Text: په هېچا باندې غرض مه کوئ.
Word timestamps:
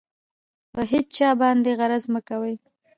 په 0.73 0.81
هېچا 0.91 1.29
باندې 1.41 1.71
غرض 1.79 2.05
مه 2.13 2.21
کوئ. 2.27 2.55